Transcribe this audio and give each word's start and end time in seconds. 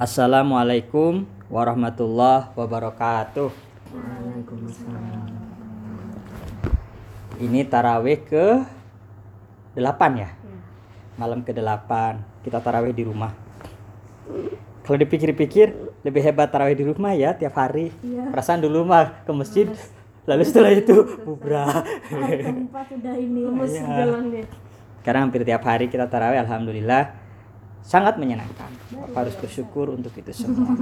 Assalamualaikum 0.00 1.28
warahmatullahi 1.52 2.56
wabarakatuh. 2.56 3.52
Ini 7.36 7.68
tarawih 7.68 8.24
ke 8.24 8.64
8 9.76 9.84
ya? 10.16 10.32
Malam 11.20 11.44
ke 11.44 11.52
8 11.52 12.16
kita 12.48 12.64
tarawih 12.64 12.96
di 12.96 13.04
rumah. 13.04 13.36
Kalau 14.88 14.96
dipikir-pikir 14.96 15.68
lebih 16.00 16.22
hebat 16.24 16.48
tarawih 16.48 16.80
di 16.80 16.88
rumah 16.88 17.12
ya 17.12 17.36
tiap 17.36 17.60
hari. 17.60 17.92
Iya. 18.00 18.32
Perasaan 18.32 18.64
dulu 18.64 18.88
mah 18.88 19.20
ke 19.28 19.32
masjid, 19.36 19.68
lalu 20.24 20.48
setelah 20.48 20.72
itu 20.72 20.96
keempat 21.28 22.88
udah 22.88 23.14
ini 23.20 23.40
lemes 23.52 23.68
Iya. 23.76 23.84
jalannya 23.84 24.48
Sekarang 25.04 25.28
hampir 25.28 25.44
tiap 25.44 25.60
hari 25.60 25.92
kita 25.92 26.08
tarawih, 26.08 26.40
alhamdulillah 26.40 27.19
sangat 27.80 28.16
menyenangkan. 28.16 28.70
Bapak 28.92 29.28
harus 29.28 29.36
bersyukur 29.36 29.92
untuk 29.92 30.12
itu 30.16 30.30
semua. 30.32 30.76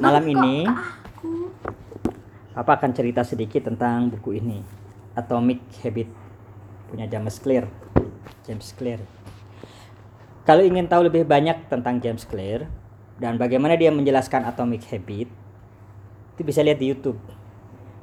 Malam 0.00 0.24
ini, 0.30 0.64
Papa 2.54 2.78
akan 2.78 2.90
cerita 2.94 3.26
sedikit 3.26 3.66
tentang 3.66 4.08
buku 4.14 4.38
ini, 4.38 4.62
Atomic 5.18 5.60
Habit, 5.82 6.08
punya 6.86 7.10
James 7.10 7.36
Clear. 7.42 7.66
James 8.46 8.70
Clear. 8.78 9.02
Kalau 10.44 10.60
ingin 10.60 10.86
tahu 10.86 11.08
lebih 11.08 11.24
banyak 11.24 11.66
tentang 11.72 11.98
James 11.98 12.22
Clear 12.28 12.68
dan 13.16 13.40
bagaimana 13.40 13.74
dia 13.74 13.88
menjelaskan 13.88 14.44
Atomic 14.44 14.86
Habit, 14.92 15.28
itu 16.36 16.42
bisa 16.44 16.60
lihat 16.60 16.78
di 16.78 16.92
YouTube. 16.92 17.18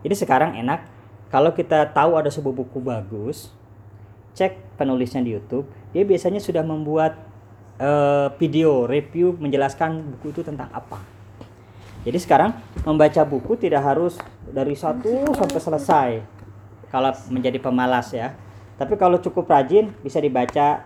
Jadi 0.01 0.15
sekarang 0.17 0.57
enak 0.57 0.89
kalau 1.31 1.55
kita 1.55 1.87
tahu 1.95 2.19
ada 2.19 2.27
sebuah 2.27 2.55
buku 2.65 2.83
bagus, 2.83 3.53
cek 4.33 4.79
penulisnya 4.79 5.21
di 5.21 5.35
YouTube, 5.35 5.67
dia 5.91 6.03
biasanya 6.07 6.39
sudah 6.39 6.63
membuat 6.63 7.19
eh, 7.81 8.27
video 8.39 8.87
review 8.87 9.35
menjelaskan 9.37 10.17
buku 10.17 10.33
itu 10.35 10.41
tentang 10.45 10.71
apa. 10.71 11.01
Jadi 12.01 12.17
sekarang 12.17 12.57
membaca 12.81 13.21
buku 13.21 13.61
tidak 13.61 13.85
harus 13.85 14.17
dari 14.49 14.73
satu 14.73 15.37
sampai 15.37 15.59
selesai 15.61 16.09
kalau 16.89 17.13
menjadi 17.29 17.61
pemalas 17.61 18.09
ya. 18.09 18.33
Tapi 18.81 18.97
kalau 18.97 19.21
cukup 19.21 19.45
rajin 19.45 19.93
bisa 20.01 20.17
dibaca 20.17 20.81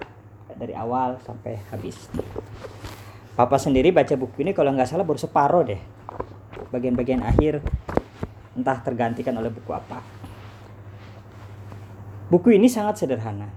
dari 0.59 0.75
awal 0.75 1.15
sampai 1.23 1.55
habis. 1.71 1.95
Papa 3.35 3.55
sendiri 3.59 3.91
baca 3.91 4.15
buku 4.15 4.43
ini 4.43 4.51
kalau 4.51 4.75
nggak 4.75 4.87
salah 4.91 5.07
baru 5.07 5.19
separuh 5.19 5.63
deh. 5.63 5.79
Bagian-bagian 6.71 7.23
akhir 7.23 7.63
entah 8.55 8.79
tergantikan 8.83 9.35
oleh 9.39 9.51
buku 9.51 9.71
apa. 9.71 10.03
Buku 12.25 12.57
ini 12.57 12.65
sangat 12.65 12.97
sederhana. 12.97 13.53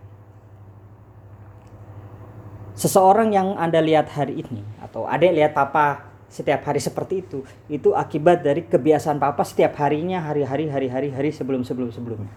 Seseorang 2.79 3.33
yang 3.35 3.59
Anda 3.59 3.83
lihat 3.83 4.13
hari 4.13 4.45
ini 4.45 4.63
atau 4.79 5.09
adik 5.09 5.35
lihat 5.35 5.57
papa 5.57 6.07
setiap 6.29 6.63
hari 6.69 6.79
seperti 6.79 7.25
itu, 7.25 7.43
itu 7.73 7.97
akibat 7.97 8.45
dari 8.45 8.69
kebiasaan 8.69 9.17
papa 9.17 9.43
setiap 9.43 9.75
harinya 9.81 10.21
hari-hari 10.21 10.69
hari-hari 10.69 11.09
hari 11.09 11.33
sebelum-sebelum 11.33 11.91
sebelumnya. 11.91 12.31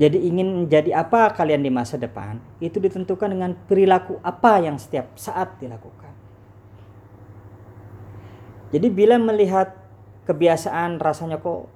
Jadi 0.00 0.16
ingin 0.24 0.64
jadi 0.64 0.96
apa 0.96 1.28
kalian 1.36 1.60
di 1.60 1.68
masa 1.68 2.00
depan 2.00 2.40
itu 2.56 2.80
ditentukan 2.80 3.28
dengan 3.28 3.52
perilaku 3.52 4.16
apa 4.24 4.56
yang 4.64 4.80
setiap 4.80 5.12
saat 5.18 5.60
dilakukan. 5.60 6.08
Jadi 8.72 8.88
bila 8.88 9.20
melihat 9.20 9.76
kebiasaan 10.24 10.96
rasanya 10.96 11.36
kok 11.42 11.68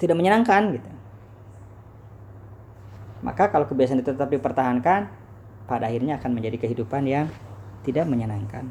tidak 0.00 0.16
menyenangkan 0.16 0.78
gitu. 0.78 0.99
Maka 3.20 3.52
kalau 3.52 3.68
kebiasaan 3.68 4.00
itu 4.00 4.12
tetap 4.16 4.32
dipertahankan, 4.32 5.12
pada 5.68 5.86
akhirnya 5.86 6.16
akan 6.18 6.30
menjadi 6.32 6.66
kehidupan 6.66 7.04
yang 7.04 7.26
tidak 7.84 8.08
menyenangkan. 8.08 8.66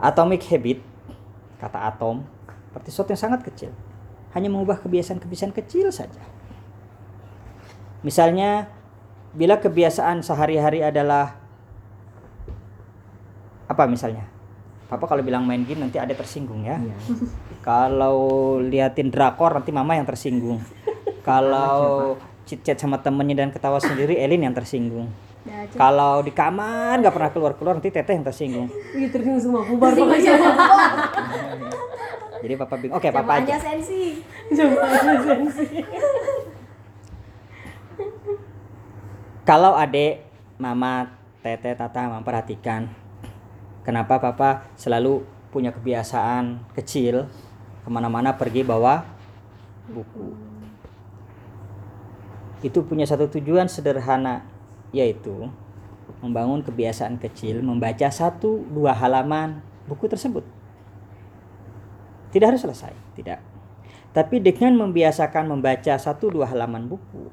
Atomic 0.00 0.44
habit, 0.50 0.80
kata 1.60 1.78
atom, 1.94 2.24
seperti 2.68 2.88
sesuatu 2.90 3.10
yang 3.14 3.22
sangat 3.22 3.40
kecil. 3.46 3.70
Hanya 4.34 4.50
mengubah 4.50 4.82
kebiasaan-kebiasaan 4.82 5.54
kecil 5.54 5.94
saja. 5.94 6.20
Misalnya, 8.02 8.68
bila 9.32 9.62
kebiasaan 9.62 10.26
sehari-hari 10.26 10.82
adalah 10.82 11.38
apa 13.64 13.84
misalnya? 13.88 14.28
Papa 14.84 15.08
kalau 15.08 15.24
bilang 15.24 15.48
main 15.48 15.64
game 15.64 15.80
nanti 15.80 15.96
ada 15.96 16.12
tersinggung 16.12 16.68
ya. 16.68 16.76
Kalau 17.64 18.60
liatin 18.60 19.08
drakor 19.08 19.56
nanti 19.56 19.72
mama 19.72 19.96
yang 19.96 20.04
tersinggung. 20.04 20.60
Kalau 21.24 22.14
chit-chat 22.44 22.76
sama 22.76 23.00
temennya 23.00 23.44
dan 23.44 23.50
ketawa 23.50 23.80
sendiri 23.80 24.20
Elin 24.20 24.44
yang 24.44 24.54
tersinggung. 24.54 25.08
Cek. 25.44 25.76
Kalau 25.76 26.24
di 26.24 26.32
kamar 26.32 27.00
nggak 27.00 27.12
pernah 27.12 27.30
keluar-keluar 27.32 27.74
nanti 27.76 27.92
teteh 27.92 28.16
yang 28.16 28.24
tersinggung. 28.24 28.68
Ih, 28.96 29.08
terus 29.12 29.44
semua 29.44 29.60
bubar 29.64 29.92
pokoknya 29.92 30.36
Jadi 32.44 32.54
papa 32.60 32.74
bingung. 32.76 32.96
Oke 32.96 33.08
papa 33.12 33.40
aja. 33.40 33.56
Sensi. 33.60 34.20
coba 34.52 34.84
aja 34.84 35.12
sensi 35.24 35.66
Kalau 39.44 39.76
adik, 39.76 40.24
mama, 40.56 41.12
teteh, 41.44 41.76
tata 41.76 42.08
memperhatikan 42.08 42.88
kenapa 43.84 44.16
papa 44.16 44.64
selalu 44.80 45.20
punya 45.52 45.68
kebiasaan 45.72 46.72
kecil 46.72 47.28
ke 47.84 47.88
mana-mana 47.92 48.32
pergi 48.32 48.64
bawa 48.64 49.04
buku. 49.92 50.53
Itu 52.64 52.88
punya 52.88 53.04
satu 53.04 53.28
tujuan 53.28 53.68
sederhana 53.68 54.48
yaitu 54.96 55.52
membangun 56.24 56.64
kebiasaan 56.64 57.20
kecil 57.20 57.60
membaca 57.60 58.08
satu 58.08 58.64
dua 58.72 58.96
halaman 58.96 59.60
buku 59.84 60.08
tersebut. 60.08 60.48
Tidak 62.32 62.46
harus 62.48 62.64
selesai, 62.64 62.96
tidak. 63.12 63.44
Tapi 64.16 64.40
dengan 64.40 64.74
membiasakan 64.80 65.50
membaca 65.50 65.94
satu 66.00 66.32
dua 66.32 66.48
halaman 66.48 66.88
buku, 66.88 67.28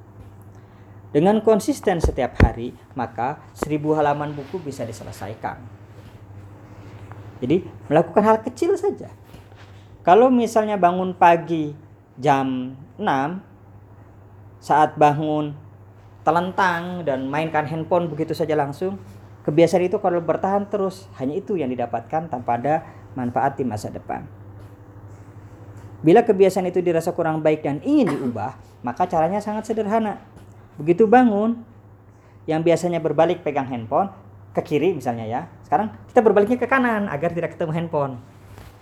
dengan 1.11 1.43
konsisten 1.43 1.99
setiap 1.99 2.39
hari, 2.39 2.71
maka 2.95 3.43
seribu 3.51 3.91
halaman 3.91 4.31
buku 4.31 4.63
bisa 4.63 4.87
diselesaikan. 4.87 5.59
Jadi 7.43 7.67
melakukan 7.91 8.23
hal 8.23 8.37
kecil 8.47 8.79
saja. 8.79 9.11
Kalau 10.07 10.31
misalnya 10.31 10.79
bangun 10.79 11.11
pagi 11.11 11.75
jam 12.15 12.79
6, 12.95 13.03
saat 14.61 14.93
bangun 14.95 15.57
telentang 16.21 17.01
dan 17.01 17.25
mainkan 17.25 17.65
handphone 17.65 18.05
begitu 18.05 18.37
saja 18.37 18.53
langsung, 18.53 19.01
kebiasaan 19.41 19.89
itu 19.89 19.97
kalau 19.97 20.21
bertahan 20.21 20.69
terus, 20.69 21.09
hanya 21.17 21.33
itu 21.33 21.57
yang 21.57 21.73
didapatkan 21.73 22.29
tanpa 22.29 22.61
ada 22.61 22.85
manfaat 23.17 23.57
di 23.57 23.65
masa 23.65 23.89
depan. 23.89 24.23
Bila 26.05 26.21
kebiasaan 26.21 26.69
itu 26.69 26.81
dirasa 26.81 27.13
kurang 27.13 27.41
baik 27.41 27.65
dan 27.65 27.81
ingin 27.81 28.13
diubah, 28.13 28.57
maka 28.85 29.09
caranya 29.09 29.41
sangat 29.41 29.69
sederhana. 29.69 30.21
Begitu 30.77 31.05
bangun, 31.09 31.61
yang 32.49 32.65
biasanya 32.65 32.97
berbalik 32.97 33.45
pegang 33.45 33.69
handphone 33.69 34.09
ke 34.53 34.61
kiri 34.65 34.97
misalnya 34.97 35.25
ya. 35.25 35.41
Sekarang 35.65 35.93
kita 36.09 36.21
berbaliknya 36.25 36.57
ke 36.57 36.65
kanan 36.65 37.05
agar 37.09 37.33
tidak 37.33 37.53
ketemu 37.57 37.71
handphone. 37.73 38.13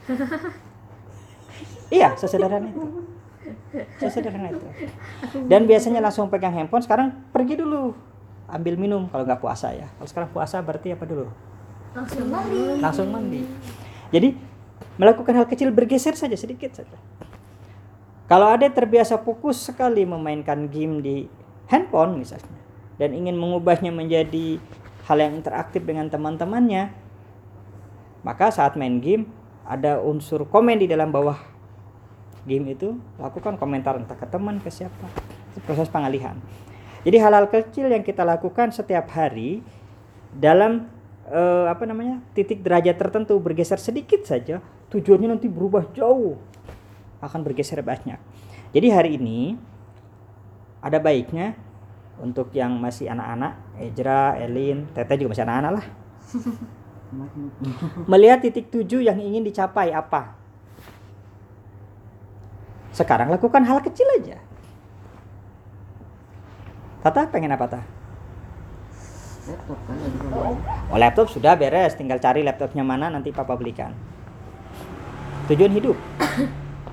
iya, 1.99 2.15
sesederhana 2.15 2.71
itu. 2.71 3.08
Sesederhana 4.01 4.49
itu. 4.49 4.67
Dan 5.45 5.69
biasanya 5.69 6.01
langsung 6.01 6.27
pegang 6.27 6.53
handphone, 6.53 6.81
sekarang 6.81 7.13
pergi 7.29 7.59
dulu. 7.59 7.93
Ambil 8.49 8.81
minum 8.81 9.05
kalau 9.13 9.29
nggak 9.29 9.41
puasa 9.41 9.69
ya. 9.73 9.85
Kalau 9.97 10.09
sekarang 10.09 10.29
puasa 10.33 10.57
berarti 10.65 10.93
apa 10.93 11.05
dulu? 11.05 11.29
langsung 11.89 12.25
mandi 12.29 12.61
Langsung 12.77 13.07
mandi. 13.09 13.41
Jadi 14.13 14.29
melakukan 14.97 15.33
hal 15.35 15.47
kecil 15.49 15.73
bergeser 15.73 16.13
saja 16.13 16.37
sedikit 16.37 16.73
saja. 16.73 16.97
Kalau 18.29 18.45
ada 18.45 18.69
terbiasa 18.69 19.17
fokus 19.17 19.57
sekali 19.57 20.05
memainkan 20.05 20.69
game 20.69 21.01
di 21.01 21.25
handphone 21.65 22.21
misalnya 22.21 22.61
dan 23.01 23.17
ingin 23.17 23.33
mengubahnya 23.33 23.89
menjadi 23.89 24.61
hal 25.09 25.17
yang 25.17 25.33
interaktif 25.33 25.81
dengan 25.81 26.13
teman-temannya, 26.13 26.93
maka 28.21 28.53
saat 28.53 28.77
main 28.77 29.01
game 29.01 29.25
ada 29.65 29.97
unsur 29.97 30.45
komen 30.45 30.77
di 30.77 30.85
dalam 30.85 31.09
bawah 31.09 31.41
game 32.49 32.73
itu 32.73 32.97
lakukan 33.21 33.61
komentar 33.61 33.93
entah 34.01 34.17
ke 34.17 34.25
teman 34.25 34.57
ke 34.57 34.73
siapa. 34.73 35.05
Itu 35.53 35.61
proses 35.61 35.85
pengalihan. 35.93 36.33
Jadi 37.05 37.17
hal-hal 37.21 37.45
kecil 37.47 37.93
yang 37.93 38.01
kita 38.01 38.25
lakukan 38.25 38.73
setiap 38.73 39.05
hari 39.13 39.61
dalam 40.33 40.89
eh, 41.29 41.65
apa 41.69 41.85
namanya 41.85 42.19
titik 42.33 42.65
derajat 42.65 42.97
tertentu 42.97 43.37
bergeser 43.37 43.77
sedikit 43.77 44.25
saja 44.25 44.59
tujuannya 44.89 45.37
nanti 45.37 45.45
berubah 45.45 45.93
jauh 45.93 46.41
akan 47.21 47.39
bergeser 47.45 47.85
banyak. 47.85 48.17
Jadi 48.73 48.87
hari 48.89 49.21
ini 49.21 49.53
ada 50.81 50.97
baiknya 50.97 51.53
untuk 52.19 52.51
yang 52.51 52.75
masih 52.79 53.07
anak-anak 53.07 53.53
Ejra, 53.79 54.35
Elin, 54.35 54.89
Teteh 54.91 55.15
juga 55.23 55.37
masih 55.37 55.45
anak-anak 55.47 55.71
lah. 55.79 55.85
Melihat 58.11 58.39
titik 58.43 58.69
tujuh 58.69 59.01
yang 59.01 59.17
ingin 59.17 59.41
dicapai 59.41 59.89
apa 59.95 60.38
sekarang 62.99 63.31
lakukan 63.31 63.63
hal 63.63 63.79
kecil 63.79 64.07
aja 64.19 64.35
Tata 66.99 67.31
pengen 67.31 67.55
apa 67.55 67.63
Tata? 67.63 67.81
laptop 69.47 69.79
kan 69.87 69.97
Oh 70.91 70.99
laptop 70.99 71.27
sudah 71.31 71.55
beres, 71.55 71.95
tinggal 71.95 72.19
cari 72.19 72.43
laptopnya 72.43 72.83
mana 72.83 73.07
nanti 73.07 73.31
papa 73.31 73.55
belikan. 73.55 73.95
Tujuan 75.47 75.71
hidup. 75.71 75.95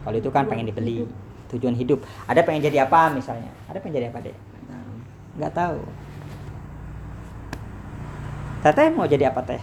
Kalau 0.06 0.17
itu 0.17 0.31
kan 0.31 0.47
pengen 0.47 0.70
dibeli. 0.70 1.05
Tujuan 1.50 1.75
hidup. 1.75 2.06
Ada 2.31 2.47
pengen 2.47 2.62
jadi 2.62 2.87
apa 2.87 3.11
misalnya? 3.12 3.50
Ada 3.67 3.82
pengen 3.82 3.99
jadi 3.99 4.08
apa 4.14 4.19
deh? 4.23 4.37
Nggak 5.37 5.53
tahu. 5.53 5.81
Teteh 8.62 8.88
mau 8.94 9.11
jadi 9.11 9.29
apa 9.29 9.41
teh? 9.43 9.62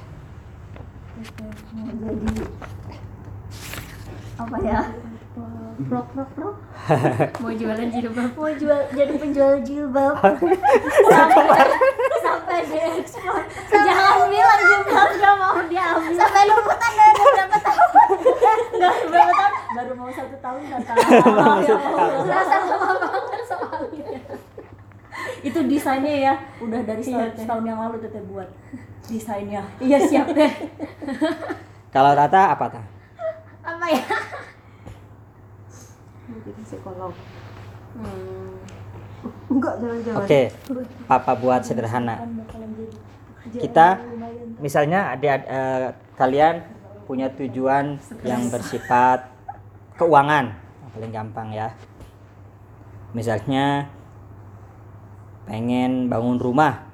mau 1.74 2.00
jadi 2.04 2.44
apa 4.34 4.58
ya 4.66 4.82
prok 5.76 6.08
prok 6.12 6.30
prok 6.34 6.56
mau 7.42 7.52
jualan 7.52 7.88
jilbab? 7.90 8.30
Mau 8.34 8.52
jual 8.52 8.80
jadi 8.92 9.14
penjual 9.16 9.54
jilbab. 9.62 10.14
Sampai 11.08 11.46
sampai 12.20 12.58
diekspor 12.66 13.42
jangan 13.70 14.28
bilang 14.28 14.62
jilbab 14.62 15.10
gak 15.16 15.36
mau 15.36 15.58
diambil. 15.66 16.18
Sampai 16.18 16.44
lumutan 16.46 16.92
dari 16.94 17.24
berapa 17.24 17.58
tahun. 17.60 17.90
Nggak 18.74 18.94
berapa 19.08 19.34
tahun. 19.34 19.54
Baru 19.74 19.92
mau 19.96 20.10
satu 20.10 20.36
tahun 20.38 20.60
nggak 20.68 20.82
tahu. 20.84 20.98
Ya 21.64 21.76
Allah. 21.78 22.44
tahun. 22.46 22.66
lama 22.70 22.94
banget 23.00 23.42
soalnya. 23.46 24.08
Itu 25.44 25.60
desainnya 25.66 26.16
ya. 26.16 26.34
Udah 26.60 26.82
dari 26.82 27.02
Iya, 27.02 27.10
setahun, 27.30 27.32
setahun 27.42 27.64
yang 27.66 27.80
lalu 27.80 27.96
teteh 28.02 28.24
buat 28.26 28.50
desainnya. 29.04 29.62
Iya 29.78 29.98
siap 30.00 30.28
deh 30.32 30.52
Kalau 31.92 32.12
Tata 32.16 32.56
apa 32.56 32.66
tah? 32.72 32.86
apa 33.64 33.86
ya 33.88 34.04
jadi 36.44 36.62
psikolog 36.68 37.14
hmm. 37.96 38.54
enggak 39.48 39.74
jangan-jangan 39.80 40.20
Oke, 40.24 40.42
papa 41.08 41.32
buat 41.40 41.62
sederhana. 41.64 42.20
Kita 43.54 44.00
misalnya 44.60 45.16
ada 45.16 45.34
eh, 45.40 45.88
kalian 46.20 46.64
punya 47.08 47.32
tujuan 47.32 48.00
yang 48.24 48.48
bersifat 48.52 49.32
keuangan 49.96 50.56
paling 50.92 51.12
gampang 51.12 51.56
ya. 51.56 51.72
Misalnya 53.16 53.88
pengen 55.48 56.12
bangun 56.12 56.40
rumah. 56.40 56.92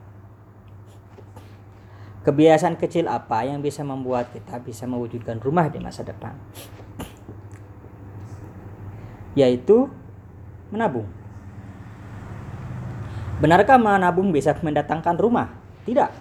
Kebiasaan 2.19 2.75
kecil 2.75 3.07
apa 3.07 3.47
yang 3.47 3.63
bisa 3.63 3.81
membuat 3.81 4.29
kita 4.35 4.59
bisa 4.61 4.85
mewujudkan 4.85 5.39
rumah 5.39 5.71
di 5.71 5.79
masa 5.81 6.03
depan 6.03 6.35
yaitu 9.33 9.89
menabung 10.73 11.05
benarkah 13.41 13.77
menabung 13.79 14.29
bisa 14.33 14.53
mendatangkan 14.61 15.15
rumah 15.17 15.53
tidak 15.85 16.13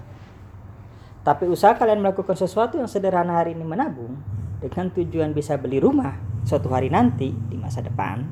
tapi 1.29 1.45
usaha 1.45 1.77
kalian 1.77 2.01
melakukan 2.01 2.41
sesuatu 2.41 2.81
yang 2.81 2.89
sederhana 2.89 3.37
hari 3.37 3.53
ini 3.53 3.61
menabung 3.61 4.17
dengan 4.65 4.89
tujuan 4.91 5.37
bisa 5.37 5.61
beli 5.61 5.77
rumah 5.77 6.17
suatu 6.49 6.73
hari 6.73 6.89
nanti 6.89 7.29
di 7.31 7.57
masa 7.61 7.85
depan. 7.85 8.25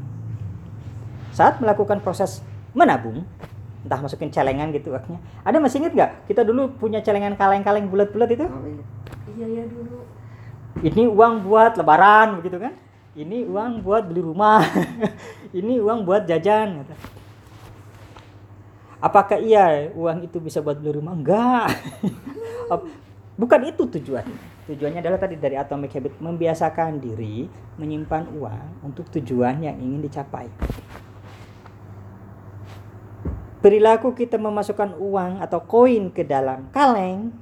Saat 1.37 1.61
melakukan 1.61 2.00
proses 2.00 2.40
menabung, 2.73 3.28
entah 3.84 4.00
masukin 4.00 4.32
celengan 4.32 4.73
gitu 4.73 4.96
akhirnya. 4.96 5.20
Ada 5.44 5.61
masih 5.61 5.84
inget 5.84 5.93
nggak? 5.93 6.11
Kita 6.25 6.40
dulu 6.40 6.73
punya 6.81 7.05
celengan 7.05 7.37
kaleng-kaleng 7.37 7.93
bulat-bulat 7.93 8.32
itu. 8.32 8.49
oh 8.49 8.64
iya 8.64 8.84
iya 9.37 9.46
ya 9.61 9.64
dulu 9.69 10.00
Ini 10.81 11.08
uang 11.08 11.44
buat 11.44 11.76
lebaran 11.76 12.40
begitu 12.40 12.56
kan? 12.61 12.73
Ini 13.17 13.49
uang 13.49 13.81
buat 13.81 14.05
beli 14.13 14.21
rumah. 14.21 14.61
Ini 15.59 15.81
uang 15.81 16.05
buat 16.05 16.29
jajan. 16.29 16.85
Apakah 19.01 19.41
iya 19.41 19.89
uang 19.93 20.29
itu 20.29 20.37
bisa 20.37 20.61
buat 20.61 20.77
beli 20.77 21.01
rumah? 21.01 21.17
Enggak. 21.17 21.73
Bukan 23.41 23.61
itu 23.65 23.89
tujuannya. 23.89 24.69
Tujuannya 24.69 25.01
adalah 25.01 25.21
tadi 25.21 25.41
dari 25.41 25.57
atomic 25.57 25.97
habit 25.97 26.21
membiasakan 26.21 27.01
diri 27.01 27.49
menyimpan 27.81 28.37
uang 28.37 28.85
untuk 28.85 29.09
tujuan 29.13 29.65
yang 29.65 29.77
ingin 29.81 30.05
dicapai. 30.05 30.53
Perilaku 33.65 34.12
kita 34.12 34.37
memasukkan 34.37 34.97
uang 35.01 35.41
atau 35.41 35.65
koin 35.65 36.12
ke 36.12 36.21
dalam 36.21 36.69
kaleng 36.69 37.33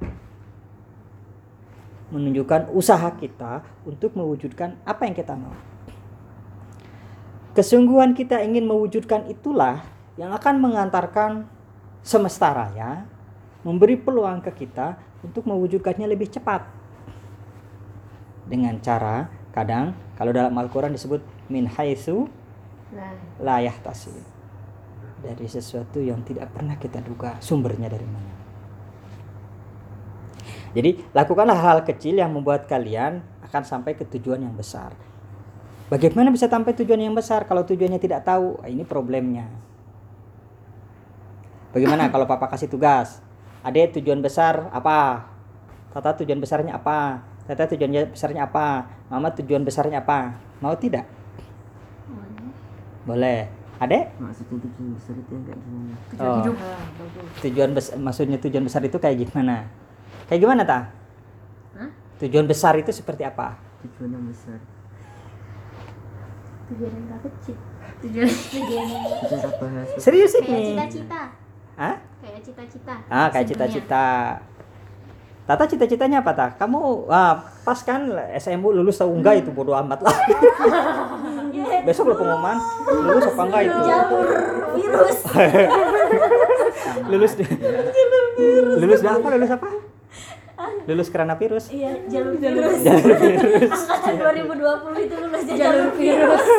menunjukkan 2.13 2.69
usaha 2.75 3.09
kita 3.17 3.65
untuk 3.87 4.13
mewujudkan 4.13 4.77
apa 4.85 5.09
yang 5.09 5.15
kita 5.17 5.33
mau. 5.33 5.55
Kesungguhan 7.55 8.11
kita 8.11 8.43
ingin 8.43 8.67
mewujudkan 8.67 9.31
itulah 9.31 9.87
yang 10.19 10.35
akan 10.35 10.59
mengantarkan 10.59 11.47
semesta 12.03 12.51
raya 12.51 13.07
memberi 13.65 13.97
peluang 13.97 14.43
ke 14.45 14.51
kita 14.53 14.99
untuk 15.25 15.47
mewujudkannya 15.49 16.05
lebih 16.05 16.29
cepat. 16.29 16.67
Dengan 18.45 18.77
cara 18.83 19.25
kadang 19.55 19.97
kalau 20.13 20.29
dalam 20.29 20.53
Al-Qur'an 20.53 20.93
disebut 20.93 21.23
min 21.49 21.65
haitsu 21.65 22.29
nah 22.93 23.15
la 23.41 23.57
yahtasib. 23.63 24.13
Dari 25.25 25.47
sesuatu 25.49 25.97
yang 25.97 26.21
tidak 26.21 26.53
pernah 26.53 26.77
kita 26.77 27.01
duga 27.01 27.41
sumbernya 27.41 27.89
dari 27.89 28.05
mana. 28.05 28.34
Jadi 30.75 30.99
lakukanlah 31.15 31.55
hal 31.55 31.79
kecil 31.87 32.19
yang 32.19 32.35
membuat 32.35 32.67
kalian 32.67 33.23
akan 33.47 33.63
sampai 33.63 33.95
ke 33.95 34.03
tujuan 34.03 34.43
yang 34.43 34.51
besar. 34.51 34.91
Bagaimana 35.87 36.33
bisa 36.33 36.51
sampai 36.51 36.75
tujuan 36.75 36.99
yang 36.99 37.15
besar 37.15 37.47
kalau 37.47 37.63
tujuannya 37.63 38.01
tidak 38.01 38.27
tahu? 38.27 38.59
Ah, 38.59 38.67
Ini 38.67 38.83
problemnya. 38.83 39.47
Bagaimana 41.71 42.09
kalau 42.13 42.27
papa 42.27 42.51
kasih 42.51 42.67
tugas? 42.67 43.23
Adek 43.63 43.97
tujuan 43.97 44.19
besar 44.19 44.67
apa? 44.75 45.31
Tata 45.95 46.11
tujuan 46.19 46.43
besarnya 46.43 46.75
apa? 46.75 47.23
Tata 47.47 47.71
tujuan 47.71 48.11
besarnya 48.11 48.43
apa? 48.43 48.91
Mama 49.07 49.31
tujuan 49.31 49.63
besarnya 49.63 50.03
apa? 50.03 50.35
Mau 50.59 50.75
tidak? 50.75 51.07
Boleh. 53.05 53.47
Adek? 53.75 54.07
maksudnya 54.23 54.55
tujuan 54.55 54.95
besar 54.95 55.15
itu 55.19 55.31
yang 55.35 55.43
kayak 55.43 55.59
gimana 55.59 55.93
Oh, 56.15 56.35
hidup 56.39 56.55
tujuan 57.43 57.69
besar, 57.75 57.93
maksudnya 57.99 58.37
tujuan 58.39 58.63
besar 58.63 58.81
itu 58.87 58.97
kayak 59.03 59.17
gimana? 59.27 59.67
Kayak 60.25 60.39
gimana 60.41 60.61
ta? 60.63 60.79
Hah? 61.75 61.89
Tujuan 62.17 62.45
besar 62.45 62.73
itu 62.75 62.89
seperti 62.89 63.21
apa? 63.21 63.61
tujuan 63.85 64.17
yang 64.17 64.25
besar 64.25 64.57
tujuan 66.65 66.89
yang 66.89 67.05
gak 67.05 67.21
kecil 67.29 67.53
tujuan 68.01 68.25
tujuan 68.25 68.85
yang 68.89 69.85
Serius 70.01 70.33
kayak 70.33 70.49
ini? 70.49 70.73
cita-cita 70.73 71.21
Hah? 71.77 71.95
kayak 72.25 72.41
cita-cita 72.41 72.95
Ah, 73.05 73.27
kayak 73.29 73.45
cita-cita. 73.45 74.05
Tata 75.45 75.69
cita-citanya 75.69 76.25
apa 76.25 76.33
ta? 76.33 76.47
Kamu 76.57 77.05
ah, 77.05 77.37
pas 77.61 77.77
kan 77.77 78.09
SMU 78.41 78.73
lulus 78.73 78.97
atau 78.97 79.13
enggak 79.13 79.45
itu 79.45 79.53
bodo 79.53 79.77
amat 79.77 80.01
lah. 80.01 80.15
Besok 81.85 82.09
lo 82.09 82.15
pengumuman 82.17 82.57
lulus 82.89 83.29
apa 83.29 83.41
enggak 83.45 83.61
itu? 83.61 83.79
jalur 83.85 84.27
virus 84.73 85.19
Lulus 87.13 87.31
lulus 88.81 89.01
apa? 89.05 89.27
Lulus 89.29 89.51
apa? 89.53 89.67
Lulus 90.85 91.09
karena 91.09 91.35
virus. 91.35 91.67
iya 91.67 91.99
jalur 92.05 92.37
virus 92.37 92.79
Jalur 92.79 93.11
virus. 93.13 93.71
angkatan 93.75 94.13
2020 94.15 94.55
itu 95.01 95.15
lulusnya 95.17 95.55
jalur 95.57 95.89
virus 95.93 96.43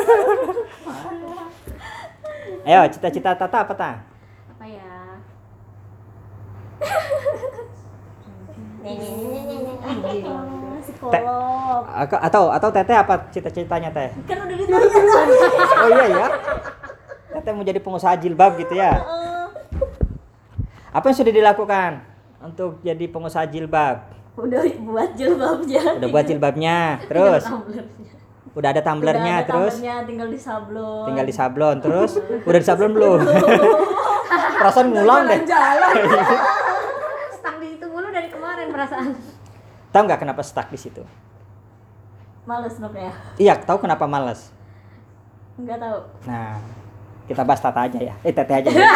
Ayo, 2.67 2.83
cita-cita 2.91 3.31
Tata 3.31 3.63
apa 3.63 3.73
ta? 3.73 3.91
apa 4.51 4.65
ya 4.67 4.91
Oh, 8.87 10.79
psikolog 10.79 11.83
Atau 12.23 12.43
atau 12.49 12.69
Teteh 12.71 12.95
apa 12.95 13.27
cita-citanya 13.29 13.89
Teh? 13.91 14.09
kan 14.23 14.37
udah 14.39 14.55
ditanya 14.55 14.87
tadi 14.87 15.33
Oh 15.77 15.89
iya 15.89 16.05
ya. 16.07 16.27
Teteh 17.29 17.51
mau 17.51 17.63
jadi 17.63 17.79
pengusaha 17.79 18.15
jilbab 18.17 18.55
gitu 18.57 18.73
ya. 18.73 18.91
Eh, 18.95 19.45
Apa 20.95 21.11
yang 21.11 21.17
sudah 21.17 21.33
dilakukan 21.33 22.01
untuk 22.39 22.79
jadi 22.79 23.05
pengusaha 23.05 23.45
jilbab? 23.45 24.13
udah 24.35 24.61
buat 24.79 25.09
jilbabnya 25.13 25.97
Udah 25.97 26.09
buat 26.09 26.23
jilbabnya, 26.23 26.77
terus 27.09 27.43
udah 28.53 28.69
ada 28.69 28.81
tumblernya, 28.81 29.33
Udah 29.33 29.37
ada 29.39 29.49
terus 29.49 29.73
tumblernya, 29.75 29.95
tinggal 30.05 30.27
di 30.27 30.39
sablon 30.39 31.05
tinggal 31.05 31.25
di 31.25 31.33
sablon, 31.33 31.75
terus 31.79 32.11
udah 32.43 32.59
di 32.59 32.67
sablon 32.67 32.91
belum? 32.91 33.19
Perasaan 34.57 34.87
ngulang 34.89 35.25
deh. 35.25 35.39
jalan 35.43 35.93
stuck 37.37 37.55
di 37.57 37.67
situ 37.71 37.85
mulu 37.85 38.09
dari 38.09 38.27
kemarin 38.27 38.67
perasaan 38.69 39.13
Tahu 39.87 40.01
nggak 40.03 40.19
kenapa 40.19 40.41
stuck 40.41 40.67
di 40.67 40.77
situ? 40.77 41.01
males 42.43 42.77
nok 42.77 42.93
ya 42.93 43.13
Iya, 43.37 43.53
tahu 43.59 43.77
kenapa 43.79 44.05
malas? 44.05 44.49
nggak 45.55 45.77
tahu 45.77 45.97
Nah, 46.23 46.57
kita 47.25 47.41
bahas 47.41 47.59
Tata 47.59 47.81
aja 47.83 47.99
ya. 47.99 48.13
Eh, 48.21 48.29
Teteh 48.29 48.55
aja. 48.55 48.69
ya. 48.69 48.87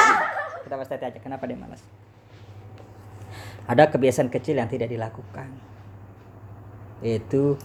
kita 0.61 0.73
bahas 0.73 0.87
Teteh 0.87 1.07
aja. 1.09 1.19
Kenapa 1.19 1.43
dia 1.43 1.57
malas? 1.57 1.81
Ada 3.69 3.89
kebiasaan 3.89 4.29
kecil 4.33 4.57
yang 4.57 4.69
tidak 4.69 4.89
dilakukan. 4.89 5.49
Yaitu 7.01 7.57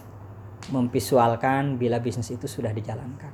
memvisualkan 0.73 1.77
bila 1.77 2.01
bisnis 2.01 2.33
itu 2.33 2.49
sudah 2.49 2.73
dijalankan. 2.73 3.31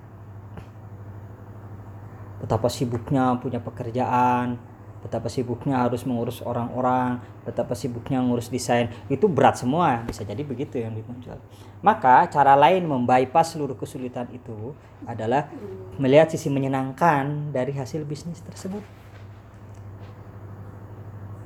Betapa 2.43 2.67
sibuknya 2.67 3.39
punya 3.39 3.63
pekerjaan, 3.63 4.59
betapa 4.99 5.31
sibuknya 5.31 5.79
harus 5.79 6.03
mengurus 6.03 6.43
orang-orang, 6.43 7.23
betapa 7.47 7.71
sibuknya 7.71 8.19
ngurus 8.19 8.51
desain, 8.51 8.91
itu 9.07 9.31
berat 9.31 9.55
semua, 9.55 10.03
bisa 10.03 10.27
jadi 10.27 10.43
begitu 10.43 10.75
yang 10.79 10.91
dimuncul. 10.91 11.39
Maka 11.79 12.27
cara 12.27 12.59
lain 12.59 12.83
membypass 12.83 13.55
seluruh 13.55 13.79
kesulitan 13.79 14.27
itu 14.35 14.75
adalah 15.07 15.47
melihat 15.95 16.35
sisi 16.35 16.51
menyenangkan 16.51 17.55
dari 17.55 17.71
hasil 17.71 18.03
bisnis 18.03 18.43
tersebut. 18.43 18.83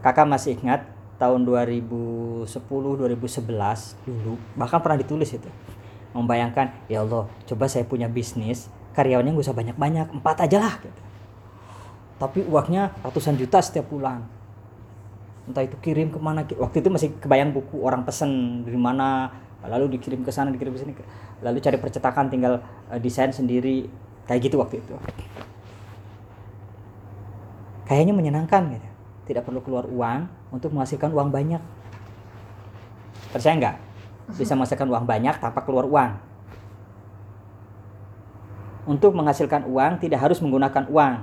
Kakak 0.02 0.26
masih 0.26 0.58
ingat 0.58 0.97
tahun 1.18 1.50
2010 1.50 2.46
2011 2.46 4.06
dulu 4.06 4.38
bahkan 4.54 4.80
pernah 4.82 4.98
ditulis 5.02 5.34
itu. 5.34 5.50
Membayangkan 6.14 6.74
ya 6.90 7.04
Allah 7.06 7.30
coba 7.46 7.66
saya 7.70 7.86
punya 7.86 8.10
bisnis 8.10 8.70
karyawannya 8.98 9.38
gak 9.38 9.46
usah 9.46 9.58
banyak-banyak 9.58 10.08
empat 10.18 10.50
aja 10.50 10.58
lah 10.58 10.74
gitu. 10.82 11.02
tapi 12.18 12.42
uangnya 12.50 12.98
ratusan 13.06 13.38
juta 13.38 13.62
setiap 13.62 13.86
bulan. 13.94 14.26
Entah 15.46 15.62
itu 15.62 15.78
kirim 15.78 16.10
ke 16.10 16.18
mana 16.18 16.42
waktu 16.58 16.82
itu 16.82 16.90
masih 16.90 17.14
kebayang 17.22 17.54
buku 17.54 17.78
orang 17.86 18.02
pesen 18.02 18.66
dari 18.66 18.80
mana? 18.80 19.30
Lalu 19.62 20.02
dikirim 20.02 20.26
ke 20.26 20.34
sana 20.34 20.50
dikirim 20.50 20.74
ke 20.74 20.82
sini 20.82 20.94
lalu 21.46 21.62
cari 21.62 21.78
percetakan 21.78 22.34
tinggal 22.34 22.58
eh, 22.90 22.98
desain 22.98 23.30
sendiri. 23.30 23.86
Kayak 24.26 24.50
gitu 24.50 24.58
waktu 24.58 24.82
itu. 24.82 24.98
Kayaknya 27.86 28.14
menyenangkan 28.18 28.62
gitu 28.76 28.97
tidak 29.28 29.44
perlu 29.44 29.60
keluar 29.60 29.84
uang 29.86 30.32
untuk 30.56 30.72
menghasilkan 30.72 31.12
uang 31.12 31.30
banyak. 31.30 31.60
Percaya 33.36 33.54
nggak? 33.60 33.76
Bisa 34.40 34.56
menghasilkan 34.56 34.88
uang 34.88 35.04
banyak 35.04 35.36
tanpa 35.38 35.60
keluar 35.68 35.84
uang. 35.84 36.12
Untuk 38.88 39.12
menghasilkan 39.12 39.68
uang 39.68 40.00
tidak 40.00 40.24
harus 40.24 40.40
menggunakan 40.40 40.88
uang. 40.88 41.16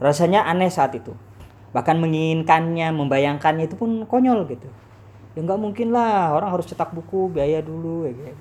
Rasanya 0.00 0.48
aneh 0.48 0.72
saat 0.72 0.96
itu. 0.96 1.12
Bahkan 1.76 2.00
menginginkannya 2.00 2.88
membayangkannya 2.96 3.68
itu 3.68 3.76
pun 3.76 4.08
konyol 4.08 4.48
gitu. 4.48 4.72
Ya 5.36 5.42
nggak 5.44 5.60
mungkin 5.60 5.92
lah 5.92 6.32
orang 6.32 6.54
harus 6.54 6.64
cetak 6.64 6.94
buku 6.94 7.28
biaya 7.28 7.60
dulu 7.60 8.06
ya 8.08 8.14
gitu. 8.14 8.32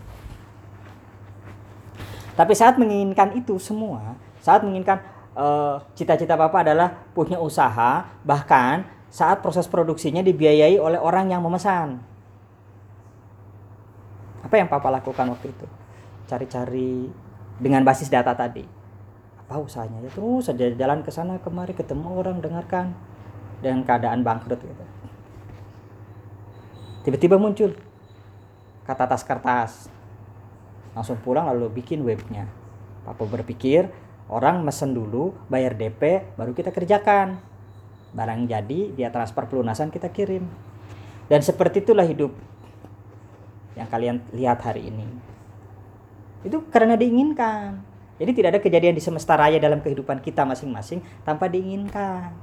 tapi 2.34 2.54
saat 2.58 2.82
menginginkan 2.82 3.34
itu 3.38 3.58
semua 3.62 4.18
saat 4.42 4.66
menginginkan 4.66 5.02
eh, 5.38 5.76
cita-cita 5.98 6.38
papa 6.38 6.62
adalah 6.62 6.90
punya 7.14 7.38
usaha 7.38 8.06
bahkan 8.26 8.86
saat 9.14 9.46
proses 9.46 9.70
produksinya 9.70 10.26
dibiayai 10.26 10.82
oleh 10.82 10.98
orang 10.98 11.30
yang 11.30 11.46
memesan. 11.46 12.02
Apa 14.42 14.58
yang 14.58 14.66
papa 14.66 14.90
lakukan 14.90 15.30
waktu 15.30 15.54
itu? 15.54 15.68
Cari-cari 16.26 17.08
dengan 17.62 17.86
basis 17.86 18.10
data 18.10 18.34
tadi. 18.34 18.66
Apa 19.46 19.62
usahanya? 19.62 20.02
Ya 20.02 20.10
terus 20.10 20.50
saja 20.50 20.66
jalan 20.74 21.06
ke 21.06 21.14
sana 21.14 21.38
kemari 21.38 21.78
ketemu 21.78 22.10
orang 22.10 22.42
dengarkan. 22.42 22.98
Dengan 23.64 23.88
keadaan 23.88 24.28
bangkrut 24.28 24.60
gitu. 24.60 24.86
Tiba-tiba 27.08 27.40
muncul. 27.40 27.78
Kata 28.84 29.08
tas 29.08 29.24
kertas. 29.24 29.88
Langsung 30.92 31.16
pulang 31.22 31.48
lalu 31.48 31.70
bikin 31.70 32.04
webnya. 32.04 32.50
Papa 33.08 33.24
berpikir 33.24 33.88
orang 34.34 34.66
mesen 34.66 34.98
dulu 34.98 35.38
bayar 35.46 35.78
DP 35.78 36.34
baru 36.34 36.58
kita 36.58 36.74
kerjakan. 36.74 37.38
Barang 38.14 38.50
jadi 38.50 38.94
dia 38.94 39.14
transfer 39.14 39.46
pelunasan 39.46 39.94
kita 39.94 40.10
kirim. 40.10 40.50
Dan 41.30 41.40
seperti 41.46 41.86
itulah 41.86 42.06
hidup 42.06 42.34
yang 43.78 43.86
kalian 43.90 44.22
lihat 44.34 44.62
hari 44.66 44.90
ini. 44.90 45.06
Itu 46.46 46.66
karena 46.74 46.98
diinginkan. 46.98 47.82
Jadi 48.18 48.32
tidak 48.38 48.50
ada 48.58 48.62
kejadian 48.62 48.94
di 48.94 49.02
semesta 49.02 49.34
raya 49.34 49.58
dalam 49.58 49.82
kehidupan 49.82 50.22
kita 50.22 50.46
masing-masing 50.46 51.02
tanpa 51.26 51.50
diinginkan. 51.50 52.34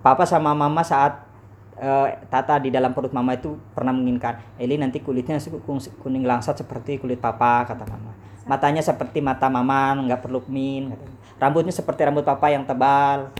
Papa 0.00 0.24
sama 0.24 0.56
mama 0.56 0.80
saat 0.80 1.28
eh, 1.76 2.08
Tata 2.32 2.56
di 2.56 2.72
dalam 2.72 2.96
perut 2.96 3.12
mama 3.12 3.36
itu 3.36 3.56
pernah 3.76 3.92
menginginkan 3.92 4.40
Eli 4.56 4.80
nanti 4.80 5.04
kulitnya 5.04 5.36
kuning- 5.40 5.92
kuning 6.00 6.24
langsat 6.24 6.60
seperti 6.60 6.96
kulit 6.96 7.20
papa 7.20 7.68
kata 7.68 7.84
mama 7.84 8.29
matanya 8.48 8.80
seperti 8.80 9.20
mata 9.20 9.52
mama 9.52 9.96
nggak 10.06 10.20
perlu 10.24 10.40
min 10.48 10.92
katanya. 10.92 11.18
rambutnya 11.40 11.72
seperti 11.72 12.00
rambut 12.04 12.24
papa 12.24 12.52
yang 12.52 12.64
tebal. 12.64 13.32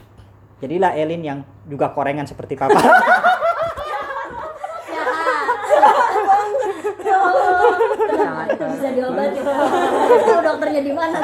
Jadilah 0.60 0.92
Elin 0.92 1.22
yang 1.24 1.38
juga 1.64 1.88
korengan 1.92 2.28
seperti 2.28 2.56
papa. 2.56 2.76
Bisa 8.60 8.92
diobati 8.92 9.40
itu 9.40 10.34
dokternya 10.44 10.82
di 10.84 10.92
mana 10.92 11.16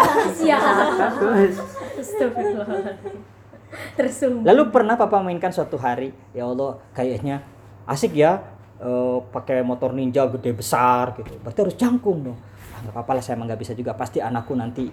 lalu 4.44 4.62
pernah 4.72 4.96
papa 4.96 5.20
mainkan 5.20 5.52
suatu 5.52 5.76
hari 5.76 6.16
ya 6.32 6.48
Allah 6.48 6.80
kayaknya 6.96 7.44
asik 7.84 8.16
ya 8.16 8.40
eh, 8.80 9.18
pakai 9.32 9.60
motor 9.60 9.92
ninja 9.92 10.24
gede 10.32 10.56
besar 10.56 11.12
gitu. 11.20 11.28
Berarti 11.44 11.60
harus 11.60 11.76
jangkung 11.76 12.32
dong 12.32 12.38
nggak 12.82 12.92
apa-apa 12.92 13.12
lah 13.16 13.22
saya 13.22 13.38
emang 13.38 13.48
nggak 13.48 13.60
bisa 13.60 13.72
juga 13.72 13.96
pasti 13.96 14.18
anakku 14.20 14.52
nanti 14.52 14.88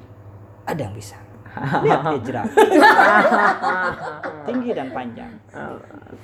ada 0.64 0.80
yang 0.80 0.96
bisa 0.96 1.20
lihat 1.86 2.02
hijrah 2.08 2.46
tinggi 4.48 4.72
dan 4.74 4.90
panjang 4.90 5.32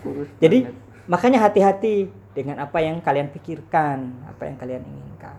Kurus 0.01 0.29
Jadi 0.39 0.65
makanya 1.09 1.49
hati-hati 1.49 2.09
dengan 2.33 2.61
apa 2.61 2.79
yang 2.79 3.01
kalian 3.01 3.33
pikirkan, 3.33 4.29
apa 4.29 4.47
yang 4.47 4.55
kalian 4.55 4.85
inginkan. 4.85 5.35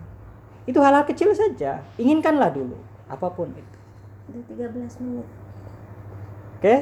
Itu 0.66 0.82
hal-hal 0.82 1.06
kecil 1.06 1.32
saja. 1.32 1.80
Inginkanlah 1.96 2.52
dulu 2.52 2.76
apa 3.10 3.26
pun 3.34 3.50
itu. 3.50 3.76
udah 4.30 4.70
13 4.70 5.02
menit 5.02 5.26
Oke? 6.60 6.76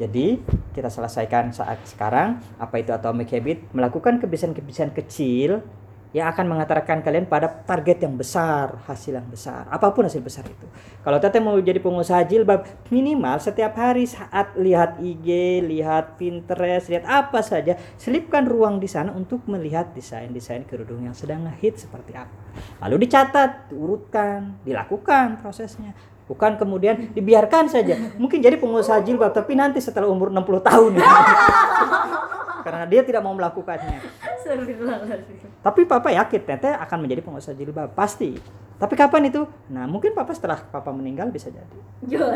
Jadi 0.00 0.40
kita 0.72 0.88
selesaikan 0.88 1.52
saat 1.52 1.78
sekarang 1.84 2.40
apa 2.56 2.80
itu 2.80 2.90
atomic 2.90 3.30
habit 3.30 3.68
melakukan 3.76 4.16
kebiasaan-kebiasaan 4.18 4.96
kecil 4.96 5.60
yang 6.10 6.26
akan 6.34 6.50
mengantarkan 6.50 7.06
kalian 7.06 7.30
pada 7.30 7.46
target 7.46 8.02
yang 8.02 8.18
besar, 8.18 8.82
hasil 8.90 9.14
yang 9.14 9.28
besar, 9.30 9.70
apa 9.70 9.94
pun 9.94 10.10
hasil 10.10 10.18
besar 10.18 10.42
itu. 10.42 10.66
Kalau 11.06 11.22
teteh 11.22 11.38
mau 11.38 11.54
jadi 11.54 11.78
pengusaha 11.78 12.26
jilbab, 12.26 12.66
minimal 12.90 13.38
setiap 13.38 13.78
hari 13.78 14.10
saat 14.10 14.58
lihat 14.58 14.98
IG, 14.98 15.62
lihat 15.62 16.18
Pinterest, 16.18 16.90
lihat 16.90 17.06
apa 17.06 17.46
saja, 17.46 17.78
selipkan 17.94 18.42
ruang 18.42 18.82
di 18.82 18.90
sana 18.90 19.14
untuk 19.14 19.46
melihat 19.46 19.94
desain-desain 19.94 20.66
kerudung 20.66 21.06
yang 21.06 21.14
sedang 21.14 21.46
ngehit 21.46 21.78
seperti 21.78 22.18
apa. 22.18 22.34
Lalu 22.82 23.06
dicatat, 23.06 23.70
diurutkan, 23.70 24.58
dilakukan 24.66 25.38
prosesnya. 25.38 25.94
Bukan 26.26 26.58
kemudian 26.58 27.10
dibiarkan 27.10 27.66
saja. 27.66 27.98
Mungkin 28.18 28.38
jadi 28.38 28.58
pengusaha 28.58 29.02
jilbab, 29.02 29.34
tapi 29.34 29.58
nanti 29.58 29.82
setelah 29.82 30.06
umur 30.06 30.30
60 30.30 30.62
tahun. 30.62 30.92
Karena 32.66 32.86
dia 32.86 33.02
tidak 33.02 33.22
mau 33.22 33.34
melakukannya. 33.34 34.29
Astagfirullahaladzim 34.50 35.62
Tapi 35.62 35.80
papa 35.86 36.08
yakin 36.10 36.40
teteh 36.42 36.74
akan 36.74 36.98
menjadi 37.06 37.22
pengusaha 37.22 37.54
jilbab 37.54 37.94
pasti. 37.94 38.34
Tapi 38.80 38.96
kapan 38.96 39.28
itu? 39.28 39.44
Nah 39.68 39.84
mungkin 39.84 40.16
papa 40.16 40.32
setelah 40.32 40.58
papa 40.58 40.90
meninggal 40.90 41.28
bisa 41.28 41.52
jadi. 41.52 41.78
Jolo 42.08 42.32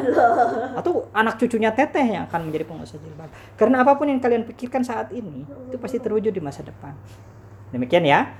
Atau 0.76 1.08
anak 1.10 1.40
cucunya 1.40 1.72
teteh 1.72 2.04
yang 2.04 2.28
akan 2.28 2.46
menjadi 2.46 2.68
pengusaha 2.68 3.00
jilbab. 3.00 3.32
Karena 3.58 3.82
apa 3.82 3.96
pun 3.98 4.06
yang 4.06 4.20
kalian 4.20 4.46
pikirkan 4.46 4.84
saat 4.84 5.10
ini 5.10 5.48
itu 5.72 5.76
pasti 5.80 5.98
terwujud 5.98 6.30
di 6.30 6.42
masa 6.44 6.62
depan. 6.62 6.94
Demikian 7.74 8.06
ya. 8.06 8.30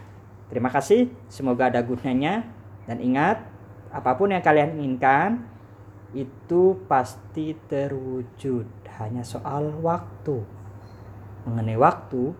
Terima 0.52 0.68
kasih. 0.70 1.10
Semoga 1.26 1.72
ada 1.72 1.80
gunanya 1.80 2.44
dan 2.84 3.00
ingat 3.00 3.40
apa 3.88 4.12
pun 4.14 4.30
yang 4.30 4.44
kalian 4.44 4.76
inginkan 4.76 5.40
itu 6.14 6.78
pasti 6.86 7.58
terwujud. 7.66 8.68
Hanya 9.00 9.26
soal 9.26 9.74
waktu. 9.82 10.44
Mengenai 11.44 11.76
waktu, 11.76 12.32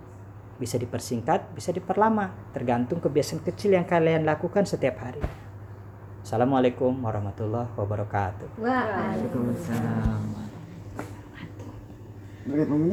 bisa 0.61 0.79
dipersingkat, 0.79 1.51
bisa 1.57 1.75
diperlama, 1.75 2.53
tergantung 2.55 3.03
kebiasaan 3.03 3.43
kecil 3.43 3.75
yang 3.75 3.87
kalian 3.89 4.23
lakukan 4.23 4.63
setiap 4.69 5.01
hari. 5.03 5.25
Assalamualaikum 6.25 6.95
warahmatullahi 7.05 7.69
wabarakatuh. 7.77 8.61
Waalaikumsalam. 8.61 10.23
Berapa 12.45 12.75
menit? 12.77 12.93